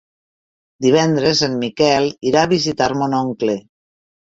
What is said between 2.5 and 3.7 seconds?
visitar mon oncle.